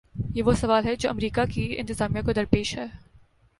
یہ 0.35 0.43
وہ 0.43 0.53
سوال 0.53 0.85
ہے 0.85 0.95
جو 0.95 1.09
امریکہ 1.09 1.41
کی 1.53 1.75
انتظامیہ 1.77 2.21
کو 2.21 2.31
درپیش 2.31 2.77
ہے۔ 2.77 2.85